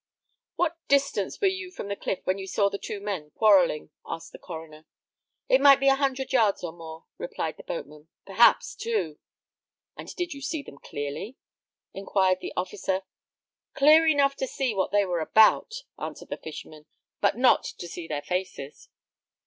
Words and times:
"What 0.55 0.77
distance 0.87 1.39
were 1.39 1.45
you 1.45 1.69
from 1.69 1.87
the 1.87 1.95
cliff 1.95 2.21
when 2.23 2.39
you 2.39 2.47
saw 2.47 2.69
the 2.69 2.79
two 2.79 2.99
men 2.99 3.29
quarrelling?" 3.35 3.91
asked 4.03 4.31
the 4.31 4.39
coroner. 4.39 4.87
"It 5.47 5.61
might 5.61 5.79
be 5.79 5.89
a 5.89 5.95
hundred 5.95 6.33
yards 6.33 6.63
or 6.63 6.71
more," 6.71 7.05
replied 7.19 7.57
the 7.57 7.63
boatman; 7.63 8.07
"perhaps 8.25 8.73
two." 8.73 9.19
"And 9.95 10.07
did 10.15 10.33
you 10.33 10.41
see 10.41 10.63
them 10.63 10.79
clearly?" 10.79 11.37
inquired 11.93 12.39
the 12.41 12.51
officer. 12.57 13.03
"Clear 13.75 14.07
enough 14.07 14.35
to 14.37 14.47
see 14.47 14.73
what 14.73 14.89
they 14.91 15.05
were 15.05 15.19
about," 15.21 15.71
answered 15.99 16.29
the 16.29 16.37
fisherman, 16.37 16.87
"but 17.19 17.37
not 17.37 17.63
to 17.63 17.87
see 17.87 18.07
their 18.07 18.23
faces." 18.23 18.89